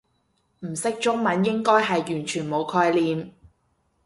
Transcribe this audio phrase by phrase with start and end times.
[0.61, 3.31] 唔識中文應該係完全冇概念